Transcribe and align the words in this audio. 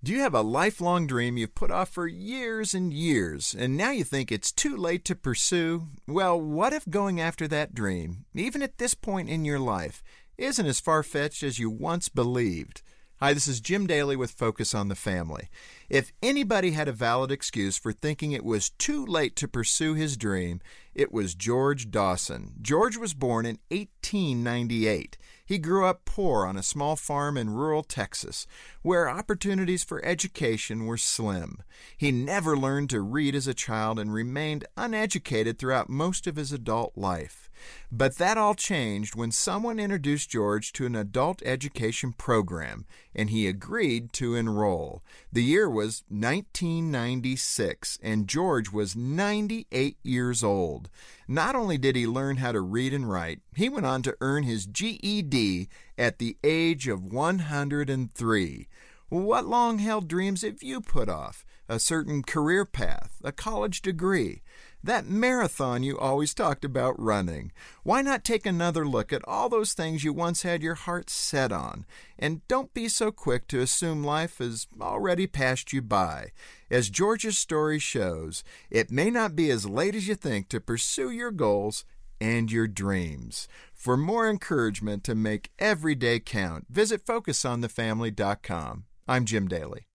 Do 0.00 0.12
you 0.12 0.20
have 0.20 0.34
a 0.34 0.42
lifelong 0.42 1.08
dream 1.08 1.36
you've 1.36 1.56
put 1.56 1.72
off 1.72 1.88
for 1.88 2.06
years 2.06 2.72
and 2.72 2.94
years, 2.94 3.52
and 3.52 3.76
now 3.76 3.90
you 3.90 4.04
think 4.04 4.30
it's 4.30 4.52
too 4.52 4.76
late 4.76 5.04
to 5.06 5.16
pursue? 5.16 5.88
Well, 6.06 6.40
what 6.40 6.72
if 6.72 6.88
going 6.88 7.20
after 7.20 7.48
that 7.48 7.74
dream, 7.74 8.24
even 8.32 8.62
at 8.62 8.78
this 8.78 8.94
point 8.94 9.28
in 9.28 9.44
your 9.44 9.58
life, 9.58 10.04
isn't 10.36 10.64
as 10.66 10.78
far 10.78 11.02
fetched 11.02 11.42
as 11.42 11.58
you 11.58 11.68
once 11.68 12.08
believed? 12.08 12.82
Hi, 13.18 13.32
this 13.32 13.48
is 13.48 13.60
Jim 13.60 13.88
Daly 13.88 14.14
with 14.14 14.30
Focus 14.30 14.72
on 14.72 14.86
the 14.86 14.94
Family. 14.94 15.48
If 15.90 16.12
anybody 16.22 16.70
had 16.70 16.86
a 16.86 16.92
valid 16.92 17.32
excuse 17.32 17.76
for 17.76 17.90
thinking 17.90 18.30
it 18.30 18.44
was 18.44 18.70
too 18.70 19.04
late 19.04 19.34
to 19.34 19.48
pursue 19.48 19.94
his 19.94 20.16
dream, 20.16 20.60
it 20.98 21.12
was 21.12 21.36
George 21.36 21.92
Dawson. 21.92 22.54
George 22.60 22.96
was 22.96 23.14
born 23.14 23.46
in 23.46 23.60
1898. 23.70 25.16
He 25.46 25.56
grew 25.56 25.86
up 25.86 26.04
poor 26.04 26.44
on 26.44 26.58
a 26.58 26.62
small 26.62 26.96
farm 26.96 27.38
in 27.38 27.50
rural 27.50 27.84
Texas, 27.84 28.46
where 28.82 29.08
opportunities 29.08 29.84
for 29.84 30.04
education 30.04 30.84
were 30.84 30.98
slim. 30.98 31.62
He 31.96 32.10
never 32.10 32.54
learned 32.54 32.90
to 32.90 33.00
read 33.00 33.34
as 33.34 33.46
a 33.46 33.54
child 33.54 33.98
and 33.98 34.12
remained 34.12 34.66
uneducated 34.76 35.58
throughout 35.58 35.88
most 35.88 36.26
of 36.26 36.36
his 36.36 36.52
adult 36.52 36.98
life. 36.98 37.48
But 37.90 38.16
that 38.18 38.36
all 38.36 38.54
changed 38.54 39.14
when 39.14 39.32
someone 39.32 39.78
introduced 39.78 40.30
George 40.30 40.72
to 40.74 40.86
an 40.86 40.94
adult 40.94 41.42
education 41.44 42.12
program, 42.12 42.86
and 43.14 43.30
he 43.30 43.46
agreed 43.46 44.12
to 44.14 44.34
enroll. 44.34 45.02
The 45.32 45.42
year 45.42 45.68
was 45.68 46.04
1996, 46.08 47.98
and 48.02 48.28
George 48.28 48.70
was 48.70 48.94
98 48.94 49.96
years 50.02 50.44
old. 50.44 50.87
Not 51.26 51.54
only 51.54 51.78
did 51.78 51.96
he 51.96 52.06
learn 52.06 52.38
how 52.38 52.52
to 52.52 52.60
read 52.60 52.92
and 52.92 53.10
write, 53.10 53.40
he 53.54 53.68
went 53.68 53.86
on 53.86 54.02
to 54.02 54.16
earn 54.20 54.44
his 54.44 54.66
GED 54.66 55.68
at 55.96 56.18
the 56.18 56.36
age 56.42 56.88
of 56.88 57.04
103. 57.04 58.68
What 59.08 59.46
long 59.46 59.78
held 59.78 60.08
dreams 60.08 60.42
have 60.42 60.62
you 60.62 60.80
put 60.80 61.08
off? 61.08 61.44
A 61.68 61.78
certain 61.78 62.22
career 62.22 62.64
path, 62.64 63.20
a 63.22 63.30
college 63.30 63.82
degree, 63.82 64.42
that 64.82 65.06
marathon 65.06 65.82
you 65.82 65.98
always 65.98 66.32
talked 66.32 66.64
about 66.64 66.98
running. 66.98 67.52
Why 67.82 68.00
not 68.00 68.24
take 68.24 68.46
another 68.46 68.86
look 68.86 69.12
at 69.12 69.26
all 69.28 69.50
those 69.50 69.74
things 69.74 70.02
you 70.02 70.14
once 70.14 70.42
had 70.42 70.62
your 70.62 70.76
heart 70.76 71.10
set 71.10 71.52
on? 71.52 71.84
And 72.18 72.46
don't 72.48 72.72
be 72.72 72.88
so 72.88 73.10
quick 73.10 73.48
to 73.48 73.60
assume 73.60 74.02
life 74.02 74.38
has 74.38 74.66
already 74.80 75.26
passed 75.26 75.72
you 75.72 75.82
by. 75.82 76.32
As 76.70 76.88
George's 76.88 77.36
story 77.36 77.78
shows, 77.78 78.44
it 78.70 78.90
may 78.90 79.10
not 79.10 79.36
be 79.36 79.50
as 79.50 79.68
late 79.68 79.94
as 79.94 80.08
you 80.08 80.14
think 80.14 80.48
to 80.48 80.60
pursue 80.60 81.10
your 81.10 81.30
goals 81.30 81.84
and 82.20 82.50
your 82.50 82.66
dreams. 82.66 83.46
For 83.74 83.96
more 83.96 84.28
encouragement 84.28 85.04
to 85.04 85.14
make 85.14 85.50
every 85.58 85.94
day 85.94 86.18
count, 86.18 86.66
visit 86.70 87.04
FocusOnTheFamily.com. 87.04 88.84
I'm 89.06 89.24
Jim 89.24 89.48
Daly. 89.48 89.88